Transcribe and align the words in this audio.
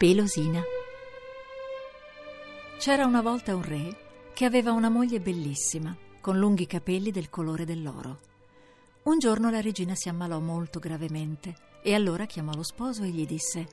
Pelosina. 0.00 0.62
C'era 2.78 3.04
una 3.04 3.20
volta 3.20 3.54
un 3.54 3.62
re 3.62 4.30
che 4.32 4.46
aveva 4.46 4.72
una 4.72 4.88
moglie 4.88 5.20
bellissima, 5.20 5.94
con 6.22 6.38
lunghi 6.38 6.66
capelli 6.66 7.10
del 7.10 7.28
colore 7.28 7.66
dell'oro. 7.66 8.20
Un 9.02 9.18
giorno 9.18 9.50
la 9.50 9.60
regina 9.60 9.94
si 9.94 10.08
ammalò 10.08 10.40
molto 10.40 10.78
gravemente 10.78 11.54
e 11.82 11.92
allora 11.92 12.24
chiamò 12.24 12.54
lo 12.54 12.62
sposo 12.62 13.02
e 13.02 13.10
gli 13.10 13.26
disse 13.26 13.68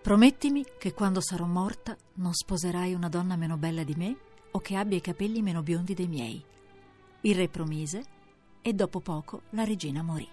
Promettimi 0.00 0.64
che 0.78 0.94
quando 0.94 1.20
sarò 1.20 1.44
morta 1.44 1.94
non 2.14 2.32
sposerai 2.32 2.94
una 2.94 3.10
donna 3.10 3.36
meno 3.36 3.58
bella 3.58 3.84
di 3.84 3.94
me 3.94 4.16
o 4.52 4.60
che 4.60 4.76
abbia 4.76 4.96
i 4.96 5.02
capelli 5.02 5.42
meno 5.42 5.62
biondi 5.62 5.92
dei 5.92 6.08
miei. 6.08 6.42
Il 7.20 7.34
re 7.34 7.48
promise 7.48 8.02
e 8.62 8.72
dopo 8.72 9.00
poco 9.00 9.42
la 9.50 9.64
regina 9.64 10.02
morì. 10.02 10.26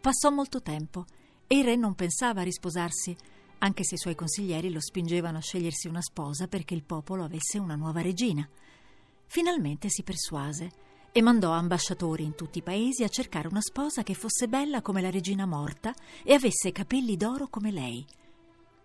Passò 0.00 0.30
molto 0.30 0.62
tempo 0.62 1.04
e 1.48 1.58
il 1.58 1.64
re 1.64 1.74
non 1.74 1.96
pensava 1.96 2.42
a 2.42 2.44
risposarsi 2.44 3.16
anche 3.60 3.84
se 3.84 3.94
i 3.94 3.98
suoi 3.98 4.14
consiglieri 4.14 4.70
lo 4.70 4.80
spingevano 4.80 5.38
a 5.38 5.42
scegliersi 5.42 5.88
una 5.88 6.02
sposa 6.02 6.46
perché 6.46 6.74
il 6.74 6.82
popolo 6.82 7.24
avesse 7.24 7.58
una 7.58 7.76
nuova 7.76 8.00
regina. 8.00 8.46
Finalmente 9.26 9.88
si 9.88 10.02
persuase 10.02 10.70
e 11.12 11.22
mandò 11.22 11.50
ambasciatori 11.52 12.24
in 12.24 12.34
tutti 12.34 12.58
i 12.58 12.62
paesi 12.62 13.02
a 13.04 13.08
cercare 13.08 13.48
una 13.48 13.60
sposa 13.60 14.02
che 14.02 14.14
fosse 14.14 14.48
bella 14.48 14.80
come 14.80 15.00
la 15.02 15.10
regina 15.10 15.44
morta 15.44 15.94
e 16.22 16.34
avesse 16.34 16.72
capelli 16.72 17.16
d'oro 17.16 17.48
come 17.48 17.70
lei. 17.70 18.04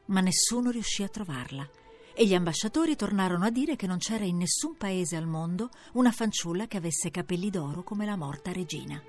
Ma 0.07 0.21
nessuno 0.21 0.71
riuscì 0.71 1.03
a 1.03 1.09
trovarla 1.09 1.67
e 2.13 2.25
gli 2.25 2.33
ambasciatori 2.33 2.95
tornarono 2.95 3.45
a 3.45 3.49
dire 3.49 3.75
che 3.75 3.87
non 3.87 3.97
c'era 3.97 4.23
in 4.23 4.37
nessun 4.37 4.75
paese 4.77 5.15
al 5.15 5.27
mondo 5.27 5.69
una 5.93 6.11
fanciulla 6.11 6.67
che 6.67 6.77
avesse 6.77 7.11
capelli 7.11 7.49
d'oro 7.49 7.83
come 7.83 8.05
la 8.05 8.15
morta 8.15 8.51
regina. 8.51 9.01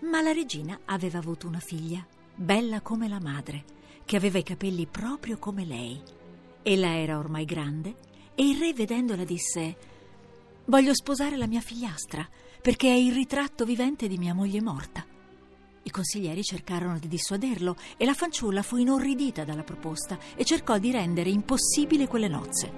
Ma 0.00 0.20
la 0.20 0.32
regina 0.32 0.80
aveva 0.86 1.18
avuto 1.18 1.46
una 1.46 1.60
figlia, 1.60 2.04
bella 2.34 2.80
come 2.80 3.06
la 3.06 3.20
madre, 3.20 3.64
che 4.04 4.16
aveva 4.16 4.38
i 4.38 4.42
capelli 4.42 4.86
proprio 4.86 5.38
come 5.38 5.64
lei. 5.64 6.00
Ella 6.62 6.96
era 6.96 7.18
ormai 7.18 7.44
grande 7.44 7.94
e 8.34 8.48
il 8.48 8.58
re 8.58 8.72
vedendola 8.72 9.24
disse 9.24 9.90
Voglio 10.66 10.94
sposare 10.94 11.36
la 11.36 11.46
mia 11.46 11.60
figliastra 11.60 12.28
perché 12.60 12.88
è 12.88 12.96
il 12.96 13.12
ritratto 13.12 13.64
vivente 13.64 14.06
di 14.06 14.16
mia 14.16 14.34
moglie 14.34 14.62
morta. 14.62 15.04
I 15.84 15.90
consiglieri 15.90 16.44
cercarono 16.44 16.98
di 16.98 17.08
dissuaderlo 17.08 17.76
e 17.96 18.04
la 18.04 18.14
fanciulla 18.14 18.62
fu 18.62 18.76
inorridita 18.76 19.44
dalla 19.44 19.64
proposta 19.64 20.16
e 20.36 20.44
cercò 20.44 20.78
di 20.78 20.92
rendere 20.92 21.30
impossibile 21.30 22.06
quelle 22.06 22.28
nozze. 22.28 22.72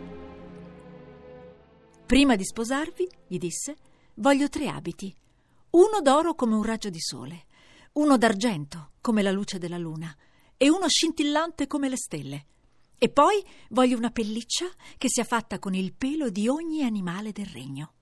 Prima 2.06 2.36
di 2.36 2.44
sposarvi, 2.44 3.08
gli 3.26 3.38
disse, 3.38 3.76
voglio 4.14 4.48
tre 4.48 4.68
abiti. 4.68 5.14
Uno 5.70 6.00
d'oro 6.00 6.34
come 6.34 6.54
un 6.54 6.62
raggio 6.62 6.88
di 6.88 7.00
sole, 7.00 7.44
uno 7.94 8.16
d'argento 8.16 8.92
come 9.02 9.20
la 9.20 9.30
luce 9.30 9.58
della 9.58 9.78
luna 9.78 10.14
e 10.64 10.70
uno 10.70 10.88
scintillante 10.88 11.66
come 11.66 11.90
le 11.90 11.98
stelle. 11.98 12.46
E 12.96 13.10
poi 13.10 13.44
voglio 13.68 13.98
una 13.98 14.08
pelliccia 14.08 14.64
che 14.96 15.10
sia 15.10 15.24
fatta 15.24 15.58
con 15.58 15.74
il 15.74 15.92
pelo 15.92 16.30
di 16.30 16.48
ogni 16.48 16.82
animale 16.82 17.32
del 17.32 17.44
regno. 17.44 17.92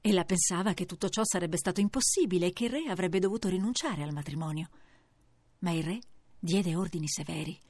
Ella 0.00 0.24
pensava 0.24 0.72
che 0.72 0.86
tutto 0.86 1.10
ciò 1.10 1.20
sarebbe 1.22 1.58
stato 1.58 1.80
impossibile 1.80 2.46
e 2.46 2.52
che 2.54 2.64
il 2.64 2.70
re 2.70 2.84
avrebbe 2.88 3.18
dovuto 3.18 3.50
rinunciare 3.50 4.02
al 4.02 4.14
matrimonio. 4.14 4.70
Ma 5.58 5.72
il 5.72 5.82
re 5.82 5.98
diede 6.38 6.74
ordini 6.74 7.08
severi. 7.08 7.60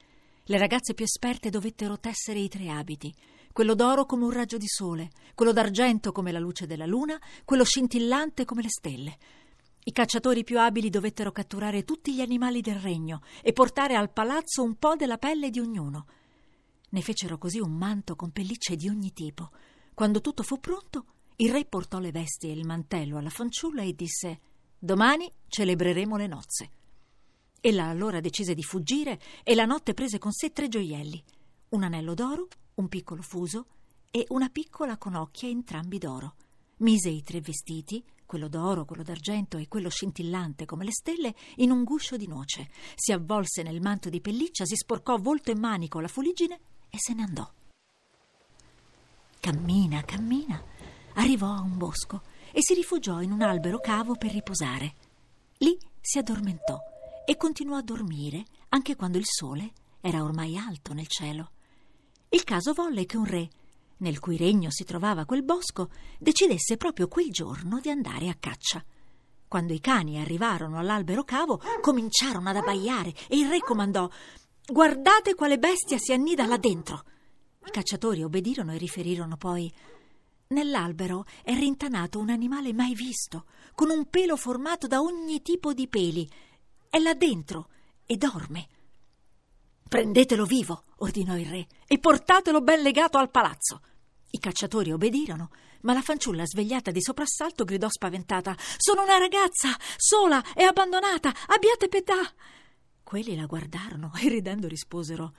Le 0.43 0.57
ragazze 0.57 0.93
più 0.93 1.03
esperte 1.03 1.49
dovettero 1.49 1.99
tessere 1.99 2.39
i 2.39 2.47
tre 2.47 2.69
abiti, 2.69 3.13
quello 3.51 3.75
d'oro 3.75 4.05
come 4.05 4.23
un 4.23 4.31
raggio 4.31 4.57
di 4.57 4.69
sole, 4.69 5.09
quello 5.35 5.51
d'argento 5.51 6.13
come 6.13 6.31
la 6.31 6.39
luce 6.39 6.65
della 6.65 6.85
luna, 6.85 7.19
quello 7.43 7.65
scintillante 7.65 8.45
come 8.45 8.61
le 8.61 8.69
stelle. 8.69 9.17
I 9.85 9.91
cacciatori 9.91 10.43
più 10.43 10.59
abili 10.59 10.89
dovettero 10.89 11.31
catturare 11.31 11.83
tutti 11.83 12.13
gli 12.13 12.21
animali 12.21 12.61
del 12.61 12.75
regno 12.75 13.21
e 13.41 13.51
portare 13.51 13.95
al 13.95 14.11
palazzo 14.11 14.63
un 14.63 14.75
po' 14.75 14.95
della 14.95 15.17
pelle 15.17 15.49
di 15.49 15.59
ognuno. 15.59 16.05
Ne 16.89 17.01
fecero 17.01 17.37
così 17.37 17.59
un 17.59 17.71
manto 17.71 18.15
con 18.15 18.31
pellicce 18.31 18.75
di 18.75 18.87
ogni 18.87 19.11
tipo. 19.11 19.51
Quando 19.93 20.21
tutto 20.21 20.43
fu 20.43 20.59
pronto, 20.59 21.05
il 21.37 21.51
re 21.51 21.65
portò 21.65 21.99
le 21.99 22.11
vesti 22.11 22.47
e 22.47 22.53
il 22.53 22.65
mantello 22.65 23.17
alla 23.17 23.29
fanciulla 23.29 23.81
e 23.81 23.93
disse 23.93 24.39
Domani 24.79 25.31
celebreremo 25.47 26.15
le 26.15 26.27
nozze. 26.27 26.69
Ella 27.59 27.85
allora 27.85 28.19
decise 28.19 28.53
di 28.53 28.63
fuggire 28.63 29.19
e 29.43 29.55
la 29.55 29.65
notte 29.65 29.93
prese 29.93 30.17
con 30.17 30.31
sé 30.31 30.51
tre 30.51 30.67
gioielli, 30.67 31.23
un 31.69 31.83
anello 31.83 32.13
d'oro, 32.13 32.47
un 32.75 32.87
piccolo 32.87 33.21
fuso 33.21 33.65
e 34.11 34.25
una 34.29 34.49
piccola 34.49 34.97
conocchia 34.97 35.49
entrambi 35.49 35.97
d'oro. 35.97 36.35
Mise 36.77 37.09
i 37.09 37.23
tre 37.23 37.39
vestiti, 37.41 38.03
quello 38.33 38.47
d'oro, 38.47 38.83
quello 38.83 39.03
d'argento 39.03 39.59
e 39.59 39.67
quello 39.67 39.89
scintillante 39.89 40.65
come 40.65 40.85
le 40.85 40.91
stelle, 40.91 41.35
in 41.57 41.69
un 41.69 41.83
guscio 41.83 42.17
di 42.17 42.25
noce. 42.25 42.71
Si 42.95 43.11
avvolse 43.11 43.61
nel 43.61 43.79
manto 43.79 44.09
di 44.09 44.21
pelliccia, 44.21 44.65
si 44.65 44.75
sporcò 44.75 45.17
volto 45.17 45.51
e 45.51 45.55
mani 45.55 45.87
con 45.87 46.01
la 46.01 46.07
fuliggine 46.07 46.59
e 46.89 46.97
se 46.97 47.13
ne 47.13 47.21
andò. 47.21 47.47
Cammina, 49.39 50.01
cammina, 50.01 50.59
arrivò 51.13 51.53
a 51.53 51.61
un 51.61 51.77
bosco 51.77 52.23
e 52.51 52.61
si 52.63 52.73
rifugiò 52.73 53.21
in 53.21 53.31
un 53.31 53.43
albero 53.43 53.79
cavo 53.79 54.15
per 54.15 54.31
riposare. 54.31 54.95
Lì 55.57 55.77
si 56.01 56.17
addormentò 56.17 56.79
e 57.27 57.37
continuò 57.37 57.77
a 57.77 57.83
dormire 57.83 58.45
anche 58.69 58.95
quando 58.95 59.19
il 59.19 59.27
sole 59.27 59.73
era 60.01 60.23
ormai 60.23 60.57
alto 60.57 60.93
nel 60.93 61.07
cielo. 61.07 61.51
Il 62.29 62.43
caso 62.43 62.73
volle 62.73 63.05
che 63.05 63.15
un 63.15 63.25
re 63.25 63.47
nel 64.03 64.19
cui 64.19 64.37
regno 64.37 64.69
si 64.69 64.83
trovava 64.83 65.25
quel 65.25 65.43
bosco, 65.43 65.89
decidesse 66.19 66.77
proprio 66.77 67.07
quel 67.07 67.31
giorno 67.31 67.79
di 67.79 67.89
andare 67.89 68.27
a 68.27 68.35
caccia. 68.37 68.83
Quando 69.47 69.71
i 69.71 69.79
cani 69.79 70.19
arrivarono 70.19 70.77
all'albero 70.77 71.23
cavo, 71.23 71.61
cominciarono 71.81 72.49
ad 72.49 72.57
abbaiare 72.57 73.13
e 73.27 73.37
il 73.37 73.47
re 73.47 73.59
comandò 73.59 74.09
Guardate 74.65 75.35
quale 75.35 75.57
bestia 75.57 75.97
si 75.97 76.13
annida 76.13 76.45
là 76.45 76.57
dentro. 76.57 77.03
I 77.65 77.71
cacciatori 77.71 78.23
obbedirono 78.23 78.73
e 78.73 78.77
riferirono 78.77 79.37
poi 79.37 79.71
Nell'albero 80.47 81.25
è 81.43 81.53
rintanato 81.53 82.19
un 82.19 82.29
animale 82.29 82.73
mai 82.73 82.93
visto, 82.93 83.45
con 83.73 83.89
un 83.89 84.05
pelo 84.09 84.35
formato 84.35 84.85
da 84.87 85.01
ogni 85.01 85.41
tipo 85.41 85.73
di 85.73 85.87
peli. 85.87 86.29
È 86.89 86.99
là 86.99 87.13
dentro 87.13 87.69
e 88.05 88.17
dorme. 88.17 88.67
Prendetelo 89.87 90.45
vivo, 90.45 90.83
ordinò 90.97 91.37
il 91.37 91.45
re, 91.45 91.67
e 91.87 91.99
portatelo 91.99 92.61
ben 92.61 92.81
legato 92.81 93.17
al 93.17 93.31
palazzo. 93.31 93.81
I 94.35 94.39
cacciatori 94.39 94.91
obbedirono, 94.91 95.51
ma 95.81 95.93
la 95.93 96.01
fanciulla, 96.01 96.43
svegliata 96.43 96.89
di 96.89 97.03
soprassalto, 97.03 97.65
gridò 97.65 97.87
spaventata: 97.87 98.55
Sono 98.77 99.03
una 99.03 99.19
ragazza, 99.19 99.77
sola 99.95 100.43
e 100.55 100.63
abbandonata, 100.63 101.31
abbiate 101.45 101.87
pietà! 101.87 102.15
Quelli 103.03 103.35
la 103.35 103.45
guardarono 103.45 104.11
e 104.19 104.29
ridendo 104.29 104.67
risposero: 104.67 105.33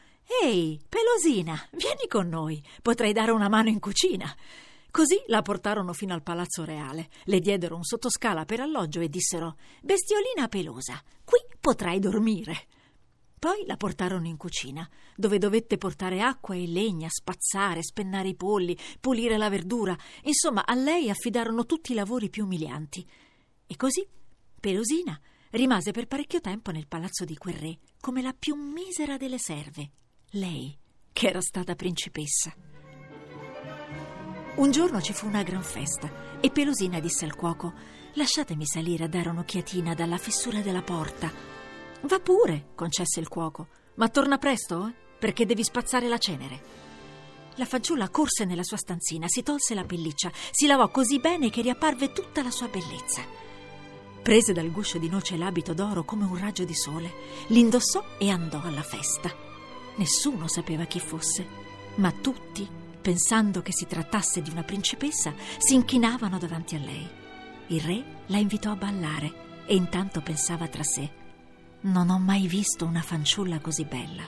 Ehi, 0.44 0.80
Pelosina, 0.88 1.60
vieni 1.72 2.06
con 2.08 2.28
noi, 2.28 2.62
potrai 2.82 3.12
dare 3.12 3.32
una 3.32 3.48
mano 3.48 3.68
in 3.68 3.80
cucina. 3.80 4.32
Così 4.92 5.20
la 5.26 5.42
portarono 5.42 5.92
fino 5.92 6.14
al 6.14 6.22
palazzo 6.22 6.64
reale, 6.64 7.10
le 7.24 7.40
diedero 7.40 7.74
un 7.74 7.82
sottoscala 7.82 8.44
per 8.44 8.60
alloggio 8.60 9.00
e 9.00 9.08
dissero: 9.08 9.56
Bestiolina 9.82 10.46
pelosa, 10.46 11.02
qui 11.24 11.40
potrai 11.58 11.98
dormire. 11.98 12.68
Poi 13.38 13.64
la 13.66 13.76
portarono 13.76 14.26
in 14.26 14.36
cucina, 14.36 14.88
dove 15.14 15.38
dovette 15.38 15.76
portare 15.76 16.22
acqua 16.22 16.54
e 16.54 16.66
legna, 16.66 17.08
spazzare, 17.10 17.82
spennare 17.82 18.28
i 18.28 18.34
polli, 18.34 18.76
pulire 19.00 19.36
la 19.36 19.50
verdura. 19.50 19.96
Insomma, 20.22 20.64
a 20.64 20.74
lei 20.74 21.10
affidarono 21.10 21.66
tutti 21.66 21.92
i 21.92 21.94
lavori 21.94 22.30
più 22.30 22.44
umilianti. 22.44 23.06
E 23.66 23.76
così 23.76 24.06
Pelosina 24.58 25.20
rimase 25.50 25.90
per 25.90 26.06
parecchio 26.06 26.40
tempo 26.40 26.70
nel 26.70 26.86
palazzo 26.86 27.24
di 27.24 27.36
quel 27.36 27.54
re, 27.54 27.78
come 28.00 28.22
la 28.22 28.34
più 28.36 28.54
misera 28.54 29.16
delle 29.16 29.38
serve. 29.38 29.90
Lei, 30.30 30.76
che 31.12 31.28
era 31.28 31.40
stata 31.40 31.74
principessa. 31.74 32.54
Un 34.56 34.70
giorno 34.70 35.00
ci 35.00 35.12
fu 35.12 35.26
una 35.26 35.42
gran 35.42 35.62
festa 35.62 36.40
e 36.40 36.50
Pelosina 36.50 37.00
disse 37.00 37.24
al 37.24 37.34
cuoco: 37.34 37.72
Lasciatemi 38.14 38.64
salire 38.64 39.04
a 39.04 39.08
dare 39.08 39.28
un'occhiatina 39.28 39.94
dalla 39.94 40.16
fessura 40.16 40.60
della 40.60 40.82
porta. 40.82 41.30
Va 42.06 42.20
pure, 42.20 42.72
concesse 42.74 43.18
il 43.18 43.28
cuoco, 43.28 43.68
ma 43.94 44.10
torna 44.10 44.36
presto, 44.36 44.86
eh? 44.86 44.94
perché 45.18 45.46
devi 45.46 45.64
spazzare 45.64 46.06
la 46.06 46.18
cenere. 46.18 46.62
La 47.54 47.64
fanciulla 47.64 48.10
corse 48.10 48.44
nella 48.44 48.62
sua 48.62 48.76
stanzina, 48.76 49.26
si 49.26 49.42
tolse 49.42 49.74
la 49.74 49.84
pelliccia, 49.84 50.30
si 50.50 50.66
lavò 50.66 50.90
così 50.90 51.18
bene 51.18 51.48
che 51.48 51.62
riapparve 51.62 52.12
tutta 52.12 52.42
la 52.42 52.50
sua 52.50 52.68
bellezza. 52.68 53.22
Prese 54.22 54.52
dal 54.52 54.70
guscio 54.70 54.98
di 54.98 55.08
noce 55.08 55.38
l'abito 55.38 55.72
d'oro 55.72 56.04
come 56.04 56.24
un 56.24 56.36
raggio 56.36 56.64
di 56.64 56.74
sole, 56.74 57.10
l'indossò 57.46 58.04
e 58.18 58.28
andò 58.28 58.60
alla 58.62 58.82
festa. 58.82 59.32
Nessuno 59.96 60.46
sapeva 60.46 60.84
chi 60.84 61.00
fosse, 61.00 61.46
ma 61.96 62.12
tutti, 62.12 62.68
pensando 63.00 63.62
che 63.62 63.72
si 63.72 63.86
trattasse 63.86 64.42
di 64.42 64.50
una 64.50 64.62
principessa, 64.62 65.32
si 65.56 65.72
inchinavano 65.72 66.36
davanti 66.36 66.74
a 66.74 66.80
lei. 66.80 67.08
Il 67.68 67.80
re 67.80 68.04
la 68.26 68.36
invitò 68.36 68.72
a 68.72 68.76
ballare 68.76 69.64
e 69.64 69.74
intanto 69.74 70.20
pensava 70.20 70.68
tra 70.68 70.82
sé 70.82 71.22
non 71.84 72.10
ho 72.10 72.18
mai 72.18 72.46
visto 72.46 72.84
una 72.84 73.02
fanciulla 73.02 73.60
così 73.60 73.84
bella. 73.84 74.22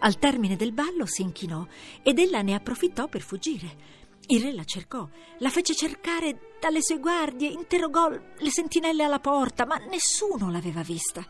Al 0.00 0.18
termine 0.18 0.56
del 0.56 0.72
ballo 0.72 1.06
si 1.06 1.22
inchinò 1.22 1.66
ed 2.02 2.18
ella 2.18 2.42
ne 2.42 2.54
approfittò 2.54 3.08
per 3.08 3.20
fuggire. 3.20 4.00
Il 4.26 4.42
re 4.42 4.52
la 4.52 4.64
cercò, 4.64 5.08
la 5.38 5.50
fece 5.50 5.74
cercare 5.74 6.56
dalle 6.60 6.82
sue 6.82 6.98
guardie, 6.98 7.48
interrogò 7.48 8.08
le 8.08 8.50
sentinelle 8.50 9.02
alla 9.04 9.20
porta, 9.20 9.66
ma 9.66 9.76
nessuno 9.76 10.50
l'aveva 10.50 10.82
vista. 10.82 11.24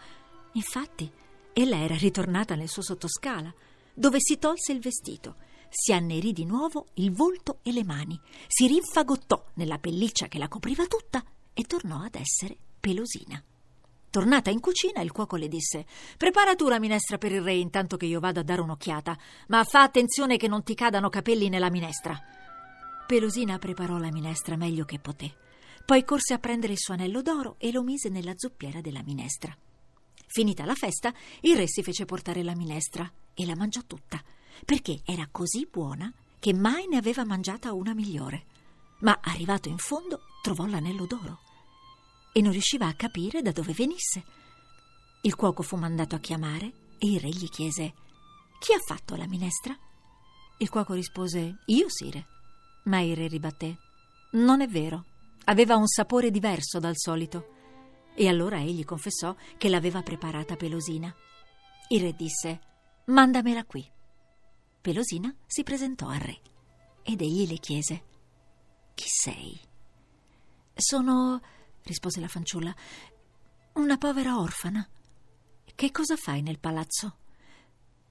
Infatti, 0.53 1.11
ella 1.53 1.79
era 1.79 1.97
ritornata 1.97 2.55
nel 2.55 2.69
suo 2.69 2.83
sottoscala. 2.83 3.53
dove 3.95 4.19
si 4.21 4.39
tolse 4.39 4.73
il 4.73 4.81
vestito, 4.81 5.37
si 5.69 5.93
annerì 5.93 6.33
di 6.33 6.47
nuovo 6.47 6.87
il 6.95 7.13
volto 7.13 7.59
e 7.63 7.73
le 7.73 7.85
mani, 7.85 8.19
si 8.47 8.67
rinfagottò 8.67 9.45
nella 9.55 9.79
pelliccia 9.79 10.29
che 10.29 10.39
la 10.39 10.49
copriva 10.49 10.87
tutta 10.87 11.23
e 11.53 11.65
tornò 11.65 12.01
ad 12.03 12.15
essere 12.15 12.57
pelosina. 12.81 13.43
Tornata 14.13 14.51
in 14.51 14.61
cucina, 14.61 15.01
il 15.01 15.11
cuoco 15.11 15.37
le 15.37 15.49
disse: 15.49 15.87
Prepara 16.19 16.55
tu 16.55 16.69
la 16.69 16.79
minestra 16.79 17.17
per 17.17 17.33
il 17.33 17.41
re 17.41 17.55
intanto 17.55 17.97
che 17.97 18.05
io 18.05 18.21
vado 18.21 18.41
a 18.41 18.43
dare 18.43 18.61
un'occhiata, 18.61 19.17
ma 19.49 19.65
fa 19.65 19.81
attenzione 19.81 20.37
che 20.37 20.49
non 20.49 20.63
ti 20.63 20.75
cadano 20.75 21.09
capelli 21.09 21.49
nella 21.49 21.71
minestra. 21.71 22.21
Pelosina 23.07 23.57
preparò 23.57 23.97
la 23.97 24.13
minestra 24.13 24.55
meglio 24.57 24.85
che 24.85 24.99
poté. 24.99 25.35
Poi 25.87 26.05
corse 26.05 26.35
a 26.35 26.39
prendere 26.39 26.75
il 26.75 26.79
suo 26.79 26.93
anello 26.93 27.23
d'oro 27.23 27.55
e 27.57 27.73
lo 27.73 27.83
mise 27.83 28.11
nella 28.11 28.35
zuppiera 28.37 28.83
della 28.83 29.03
minestra. 29.03 29.57
Finita 30.27 30.67
la 30.67 30.75
festa, 30.75 31.11
il 31.41 31.57
re 31.57 31.67
si 31.67 31.83
fece 31.83 32.05
portare 32.05 32.43
la 32.43 32.55
minestra 32.55 33.11
e 33.33 33.47
la 33.47 33.57
mangiò 33.57 33.81
tutta, 33.87 34.23
perché 34.67 35.01
era 35.07 35.27
così 35.33 35.67
buona 35.71 36.13
che 36.39 36.53
mai 36.53 36.87
ne 36.87 36.99
aveva 36.99 37.25
mangiata 37.25 37.73
una 37.73 37.95
migliore. 37.95 38.45
Ma 38.99 39.21
arrivato 39.23 39.71
in 39.71 39.79
fondo 39.79 40.21
trovò 40.43 40.67
l'anello 40.67 41.07
d'oro 41.07 41.39
e 42.33 42.41
non 42.41 42.53
riusciva 42.53 42.87
a 42.87 42.95
capire 42.95 43.43
da 43.43 43.53
dove 43.53 43.73
venisse. 43.73 44.25
Il 45.23 45.35
cuoco 45.37 45.63
fu 45.63 45.77
mandato 45.77 46.17
a 46.17 46.21
chiamare 46.21 46.73
e 46.99 47.13
il 47.13 47.21
re 47.21 47.29
gli 47.29 47.49
chiese: 47.49 47.95
Chi 48.59 48.73
ha 48.73 48.79
fatto 48.85 49.15
la 49.17 49.27
minestra? 49.27 49.77
Il 50.59 50.69
cuoco 50.69 50.95
rispose: 50.95 51.59
Io, 51.67 51.89
sire. 51.89 52.27
Ma 52.85 53.01
il 53.01 53.15
re 53.15 53.29
ribatté: 53.29 53.77
Non 54.33 54.61
è 54.61 54.67
vero. 54.67 55.05
Aveva 55.45 55.77
un 55.77 55.87
sapore 55.87 56.31
diverso 56.31 56.79
dal 56.79 56.97
solito. 56.97 57.49
E 58.15 58.29
allora 58.29 58.61
egli 58.61 58.85
confessò 58.85 59.35
che 59.57 59.69
l'aveva 59.69 60.03
preparata 60.03 60.57
Pelosina. 60.57 61.15
Il 61.89 62.01
re 62.01 62.15
disse: 62.15 62.61
Mandamela 63.07 63.65
qui. 63.65 63.89
Pelosina 64.81 65.35
si 65.47 65.63
presentò 65.63 66.09
al 66.09 66.21
re 66.21 66.41
ed 67.03 67.21
egli 67.21 67.47
le 67.47 67.59
chiese: 67.59 68.03
Chi 68.95 69.07
sei? 69.07 69.61
Sono 70.75 71.41
rispose 71.85 72.21
la 72.21 72.29
fanciulla. 72.29 72.75
Una 73.75 73.97
povera 73.97 74.39
orfana. 74.39 74.87
Che 75.75 75.91
cosa 75.91 76.17
fai 76.17 76.43
nel 76.43 76.59
palazzo? 76.59 77.17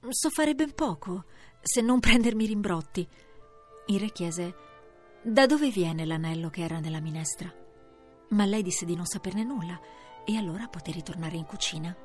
So 0.10 0.30
fare 0.30 0.56
ben 0.56 0.74
poco, 0.74 1.26
se 1.62 1.82
non 1.82 2.00
prendermi 2.00 2.46
rimbrotti. 2.46 3.08
Il 3.88 4.00
re 4.00 4.12
chiese: 4.12 4.56
Da 5.22 5.46
dove 5.46 5.70
viene 5.70 6.06
l'anello 6.06 6.50
che 6.50 6.64
era 6.64 6.80
nella 6.80 7.00
minestra? 7.00 7.54
Ma 8.30 8.46
lei 8.46 8.64
disse 8.64 8.86
di 8.86 8.96
non 8.96 9.06
saperne 9.06 9.44
nulla 9.44 9.80
e 10.26 10.36
allora 10.38 10.68
poté 10.68 10.92
ritornare 10.92 11.38
in 11.38 11.46
cucina. 11.46 11.96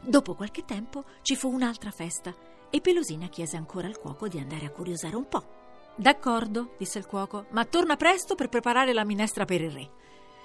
Dopo 0.00 0.34
qualche 0.34 0.64
tempo 0.64 1.04
ci 1.22 1.36
fu 1.36 1.48
un'altra 1.48 1.90
festa 1.90 2.34
e 2.70 2.80
Pelosina 2.80 3.28
chiese 3.28 3.56
ancora 3.56 3.88
al 3.88 3.98
cuoco 3.98 4.28
di 4.28 4.38
andare 4.38 4.66
a 4.66 4.70
curiosare 4.70 5.16
un 5.16 5.28
po'. 5.28 5.60
D'accordo, 5.96 6.74
disse 6.78 6.98
il 6.98 7.06
cuoco, 7.06 7.46
ma 7.50 7.64
torna 7.64 7.96
presto 7.96 8.34
per 8.34 8.48
preparare 8.48 8.92
la 8.92 9.04
minestra 9.04 9.44
per 9.44 9.60
il 9.60 9.70
re 9.70 9.90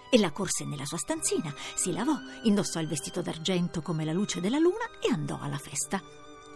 e 0.10 0.20
la 0.20 0.32
corse 0.32 0.66
nella 0.66 0.86
sua 0.86 0.98
stanzina, 0.98 1.54
si 1.76 1.92
lavò, 1.92 2.16
indossò 2.44 2.80
il 2.80 2.88
vestito 2.88 3.22
d'argento 3.22 3.82
come 3.82 4.06
la 4.06 4.14
luce 4.14 4.40
della 4.40 4.60
luna 4.60 5.00
e 5.02 5.12
andò 5.12 5.40
alla 5.40 5.58
festa. 5.58 6.02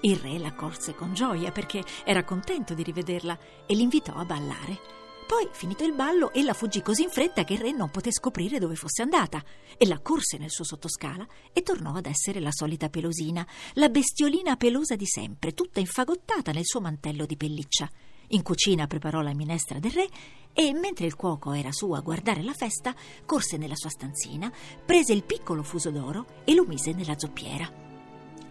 Il 0.02 0.18
re 0.18 0.40
la 0.40 0.54
corse 0.54 0.96
con 0.96 1.14
gioia 1.14 1.52
perché 1.52 1.84
era 2.04 2.24
contento 2.24 2.74
di 2.74 2.84
rivederla 2.84 3.38
e 3.66 3.74
l'invitò 3.76 4.14
a 4.14 4.26
ballare. 4.26 5.00
Poi, 5.28 5.48
finito 5.52 5.86
il 5.86 5.94
ballo, 5.94 6.34
ella 6.34 6.54
fuggì 6.54 6.82
così 6.82 7.04
in 7.04 7.10
fretta 7.10 7.46
che 7.46 7.54
il 7.54 7.60
re 7.60 7.72
non 7.72 7.90
poté 7.90 8.12
scoprire 8.12 8.60
dove 8.60 8.76
fosse 8.76 9.02
andata. 9.02 9.42
E 9.78 9.88
la 9.88 10.02
corse 10.02 10.38
nel 10.38 10.52
suo 10.52 10.66
sottoscala 10.66 11.26
e 11.54 11.62
tornò 11.62 11.94
ad 11.94 12.06
essere 12.06 12.42
la 12.42 12.52
solita 12.52 12.90
pelosina, 12.90 13.48
la 13.76 13.88
bestiolina 13.88 14.58
pelosa 14.58 14.96
di 14.96 15.06
sempre, 15.06 15.54
tutta 15.54 15.80
infagottata 15.80 16.52
nel 16.52 16.66
suo 16.66 16.82
mantello 16.82 17.26
di 17.26 17.38
pelliccia. 17.38 17.90
In 18.34 18.44
cucina 18.44 18.88
preparò 18.88 19.20
la 19.20 19.34
minestra 19.34 19.80
del 19.80 19.92
re 19.92 20.08
e, 20.54 20.72
mentre 20.74 21.06
il 21.06 21.16
cuoco 21.16 21.52
era 21.52 21.72
su 21.72 21.92
a 21.92 22.00
guardare 22.00 22.42
la 22.44 22.54
festa, 22.54 22.96
corse 23.26 23.58
nella 23.58 23.76
sua 23.76 23.90
stanzina, 23.90 24.50
prese 24.86 25.12
il 25.12 25.24
piccolo 25.24 25.64
fuso 25.64 25.92
d'oro 25.92 26.26
e 26.46 26.54
lo 26.54 26.66
mise 26.66 26.94
nella 26.94 27.18
zoppiera. 27.18 27.70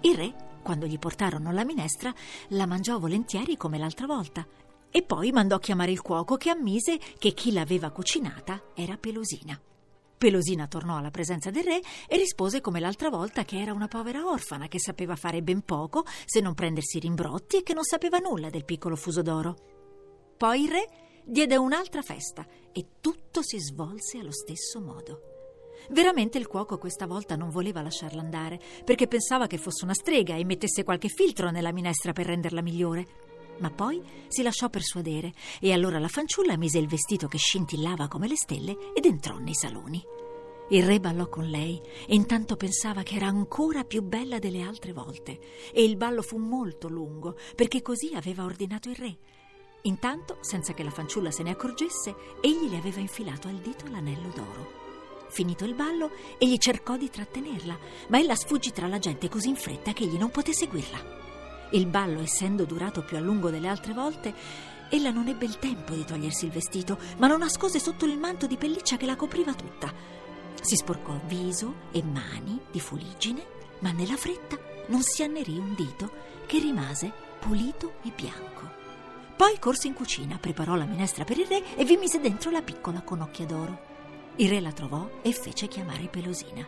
Il 0.03 0.15
re, 0.17 0.35
quando 0.63 0.87
gli 0.87 0.99
portarono 0.99 1.51
la 1.51 1.65
minestra, 1.65 2.13
la 2.49 2.67
mangiò 2.67 2.99
volentieri 2.99 3.57
come 3.57 3.79
l'altra 3.79 4.07
volta 4.07 4.47
e 4.91 5.03
poi 5.03 5.33
mandò 5.33 5.59
chiamare 5.59 5.93
il 5.93 6.03
cuoco 6.03 6.37
che 6.37 6.51
ammise 6.51 6.99
che 7.19 7.33
chi 7.33 7.53
l'aveva 7.53 7.91
cucinata 7.91 8.63
era 8.75 8.99
Pelosina. 8.99 9.59
Pelosina 10.21 10.67
tornò 10.67 10.99
alla 10.99 11.11
presenza 11.11 11.49
del 11.49 11.65
re 11.65 11.81
e 12.07 12.19
rispose 12.19 12.61
come 12.61 12.79
l'altra 12.79 13.09
volta 13.09 13.47
che 13.47 13.59
era 13.59 13.73
una 13.73 13.89
povera 13.89 14.27
orfana 14.27 14.69
che 14.69 14.79
sapeva 14.79 15.17
fare 15.17 15.41
ben 15.41 15.63
poco 15.63 16.05
se 16.27 16.41
non 16.41 16.53
prendersi 16.53 16.99
rimbrotti 16.99 17.57
e 17.57 17.63
che 17.63 17.73
non 17.73 17.85
sapeva 17.85 18.19
nulla 18.19 18.51
del 18.51 18.67
piccolo 18.67 18.97
fuso 18.97 19.23
d'oro. 19.23 19.57
Poi 20.37 20.65
il 20.65 20.69
re 20.69 20.89
diede 21.25 21.57
un'altra 21.57 22.03
festa 22.03 22.47
e 22.71 22.87
tutto 23.01 23.41
si 23.41 23.59
svolse 23.59 24.19
allo 24.19 24.31
stesso 24.31 24.83
modo. 24.83 25.23
Veramente 25.89 26.37
il 26.37 26.49
cuoco 26.49 26.77
questa 26.77 27.07
volta 27.07 27.35
non 27.35 27.49
voleva 27.49 27.81
lasciarla 27.81 28.21
andare, 28.21 28.61
perché 28.85 29.07
pensava 29.07 29.47
che 29.47 29.57
fosse 29.57 29.85
una 29.85 29.95
strega 29.95 30.37
e 30.37 30.45
mettesse 30.45 30.85
qualche 30.85 31.09
filtro 31.09 31.49
nella 31.51 31.73
minestra 31.73 32.13
per 32.13 32.27
renderla 32.27 32.61
migliore. 32.61 33.30
Ma 33.61 33.71
poi 33.71 34.03
si 34.29 34.43
lasciò 34.43 34.69
persuadere 34.69 35.33
e 35.61 35.73
allora 35.73 35.99
la 35.99 36.09
fanciulla 36.09 36.57
mise 36.57 36.79
il 36.79 36.89
vestito 36.89 37.29
che 37.29 37.39
scintillava 37.39 38.09
come 38.09 38.29
le 38.29 38.37
stelle 38.37 38.93
ed 38.95 39.05
entrò 39.05 39.39
nei 39.39 39.55
saloni. 39.55 40.03
Il 40.71 40.85
re 40.85 41.01
ballò 41.01 41.29
con 41.29 41.47
lei 41.47 41.81
e 42.07 42.15
intanto 42.15 42.57
pensava 42.57 43.03
che 43.03 43.17
era 43.17 43.27
ancora 43.27 43.85
più 43.85 44.03
bella 44.03 44.39
delle 44.39 44.63
altre 44.63 44.93
volte 44.93 45.41
e 45.73 45.83
il 45.83 45.97
ballo 45.97 46.23
fu 46.23 46.39
molto 46.39 46.89
lungo 46.89 47.37
perché 47.57 47.83
così 47.83 48.13
aveva 48.15 48.45
ordinato 48.45 48.89
il 48.89 48.97
re. 48.97 49.19
Intanto, 49.83 50.39
senza 50.41 50.73
che 50.73 50.83
la 50.83 50.91
fanciulla 50.91 51.31
se 51.31 51.43
ne 51.43 51.51
accorgesse, 51.51 52.15
egli 52.41 52.71
le 52.71 52.77
aveva 52.77 53.01
infilato 53.01 53.49
al 53.49 53.57
dito 53.57 53.87
l'anello 53.89 54.29
d'oro. 54.35 54.79
Finito 55.29 55.65
il 55.65 55.75
ballo, 55.75 56.11
egli 56.39 56.57
cercò 56.59 56.97
di 56.97 57.09
trattenerla, 57.11 57.79
ma 58.09 58.19
ella 58.19 58.35
sfuggì 58.35 58.73
tra 58.73 58.87
la 58.87 58.99
gente 58.99 59.29
così 59.29 59.49
in 59.49 59.57
fretta 59.57 59.93
che 59.93 60.05
egli 60.05 60.19
non 60.19 60.31
poté 60.31 60.53
seguirla. 60.53 61.19
Il 61.71 61.87
ballo, 61.87 62.21
essendo 62.21 62.65
durato 62.65 63.03
più 63.03 63.17
a 63.17 63.21
lungo 63.21 63.51
delle 63.51 63.69
altre 63.69 63.93
volte, 63.93 64.35
ella 64.89 65.11
non 65.11 65.29
ebbe 65.29 65.45
il 65.45 65.59
tempo 65.59 65.95
di 65.95 66.05
togliersi 66.05 66.47
il 66.47 66.51
vestito, 66.51 66.99
ma 67.19 67.29
lo 67.29 67.37
nascose 67.37 67.79
sotto 67.79 68.07
il 68.07 68.19
manto 68.19 68.47
di 68.47 68.57
pelliccia 68.57 68.97
che 68.97 69.07
la 69.07 69.15
copriva 69.15 69.55
tutta. 69.55 69.93
Si 70.61 70.75
sporcò 70.75 71.19
viso 71.27 71.75
e 71.93 72.03
mani 72.03 72.59
di 72.71 72.81
fuliggine, 72.81 73.45
ma 73.81 73.93
nella 73.93 74.17
fretta 74.17 74.59
non 74.87 75.03
si 75.03 75.23
annerì 75.23 75.57
un 75.57 75.75
dito 75.75 76.11
che 76.47 76.59
rimase 76.59 77.13
pulito 77.39 77.95
e 78.03 78.13
bianco. 78.15 78.69
Poi 79.37 79.59
corse 79.59 79.87
in 79.87 79.95
cucina, 79.95 80.39
preparò 80.39 80.75
la 80.75 80.85
minestra 80.85 81.25
per 81.25 81.39
il 81.39 81.47
re 81.47 81.77
e 81.77 81.85
vi 81.85 81.97
mise 81.97 82.21
dentro 82.21 82.51
la 82.51 82.63
piccola 82.63 83.01
conocchia 83.01 83.47
d'oro. 83.47 83.90
Il 84.41 84.49
re 84.49 84.61
la 84.61 84.73
trovò 84.73 85.21
e 85.21 85.33
fece 85.33 85.69
chiamare 85.69 86.09
Pelosina. 86.09 86.67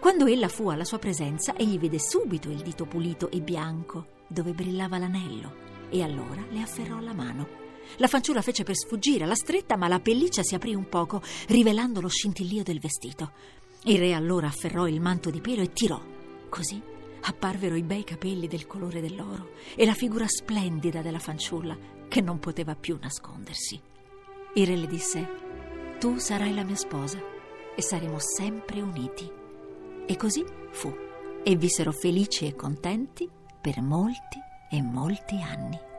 Quando 0.00 0.26
ella 0.26 0.48
fu 0.48 0.68
alla 0.68 0.84
sua 0.84 0.98
presenza, 0.98 1.54
egli 1.54 1.78
vide 1.78 2.00
subito 2.00 2.50
il 2.50 2.60
dito 2.60 2.86
pulito 2.86 3.30
e 3.30 3.40
bianco 3.40 4.06
dove 4.26 4.52
brillava 4.52 4.98
l'anello 4.98 5.54
e 5.90 6.02
allora 6.02 6.44
le 6.50 6.60
afferrò 6.60 6.98
la 6.98 7.12
mano. 7.12 7.62
La 7.98 8.08
fanciulla 8.08 8.42
fece 8.42 8.64
per 8.64 8.76
sfuggire 8.76 9.22
alla 9.22 9.36
stretta, 9.36 9.76
ma 9.76 9.86
la 9.86 10.00
pelliccia 10.00 10.42
si 10.42 10.56
aprì 10.56 10.74
un 10.74 10.88
poco, 10.88 11.22
rivelando 11.46 12.00
lo 12.00 12.08
scintillio 12.08 12.64
del 12.64 12.80
vestito. 12.80 13.30
Il 13.84 13.98
re 13.98 14.12
allora 14.12 14.48
afferrò 14.48 14.88
il 14.88 15.00
manto 15.00 15.30
di 15.30 15.40
pelo 15.40 15.62
e 15.62 15.72
tirò. 15.72 16.02
Così 16.48 16.82
apparvero 17.20 17.76
i 17.76 17.82
bei 17.82 18.02
capelli 18.02 18.48
del 18.48 18.66
colore 18.66 19.00
dell'oro 19.00 19.50
e 19.76 19.84
la 19.84 19.94
figura 19.94 20.26
splendida 20.26 21.00
della 21.00 21.20
fanciulla, 21.20 21.78
che 22.08 22.20
non 22.20 22.40
poteva 22.40 22.74
più 22.74 22.98
nascondersi. 23.00 23.80
Il 24.54 24.66
re 24.66 24.76
le 24.76 24.86
disse: 24.88 25.43
Tu 26.04 26.18
sarai 26.18 26.52
la 26.52 26.64
mia 26.64 26.76
sposa 26.76 27.18
e 27.74 27.80
saremo 27.80 28.18
sempre 28.18 28.82
uniti. 28.82 29.26
E 30.06 30.16
così 30.16 30.44
fu, 30.70 30.94
e 31.42 31.56
vissero 31.56 31.92
felici 31.92 32.46
e 32.46 32.54
contenti 32.54 33.26
per 33.58 33.80
molti 33.80 34.38
e 34.68 34.82
molti 34.82 35.40
anni. 35.40 35.93